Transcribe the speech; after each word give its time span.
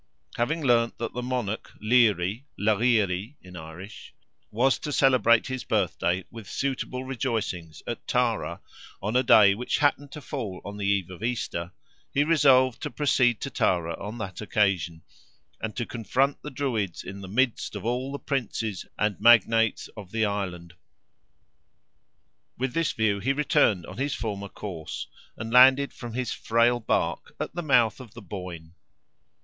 Having 0.35 0.63
learned 0.63 0.93
that 0.97 1.13
the 1.13 1.21
monarch, 1.21 1.73
Leary 1.79 2.47
(Laeghaire), 2.59 4.13
was 4.49 4.79
to 4.79 4.91
celebrate 4.91 5.45
his 5.45 5.63
birthday 5.63 6.25
with 6.31 6.49
suitable 6.49 7.03
rejoicings 7.03 7.83
at 7.85 8.07
Tara, 8.07 8.61
on 8.99 9.15
a 9.15 9.21
day 9.21 9.53
which 9.53 9.77
happened 9.77 10.11
to 10.13 10.19
fall 10.19 10.59
on 10.65 10.77
the 10.77 10.87
eve 10.87 11.11
of 11.11 11.21
Easter, 11.23 11.71
he 12.11 12.23
resolved 12.23 12.81
to 12.81 12.89
proceed 12.89 13.39
to 13.41 13.51
Tara 13.51 13.95
on 14.03 14.17
that 14.17 14.41
occasion, 14.41 15.03
and 15.61 15.75
to 15.75 15.85
confront 15.85 16.41
the 16.41 16.49
Druids 16.49 17.03
in 17.03 17.21
the 17.21 17.27
midst 17.27 17.75
of 17.75 17.85
all 17.85 18.11
the 18.11 18.17
princes 18.17 18.87
and 18.97 19.21
magnates 19.21 19.87
of 19.89 20.09
the 20.09 20.25
Island. 20.25 20.73
With 22.57 22.73
this 22.73 22.91
view 22.91 23.19
he 23.19 23.33
returned 23.33 23.85
on 23.85 23.99
his 23.99 24.15
former 24.15 24.49
course, 24.49 25.05
and 25.37 25.53
landed 25.53 25.93
from 25.93 26.13
his 26.15 26.31
frail 26.33 26.79
barque 26.79 27.35
at 27.39 27.53
the 27.53 27.61
mouth 27.61 27.99
of 27.99 28.15
the 28.15 28.21
Boyne. 28.23 28.73